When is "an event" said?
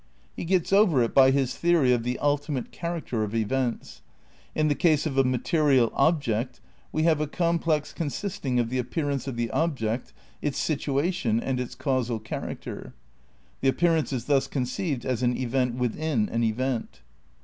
15.21-15.75, 16.29-17.01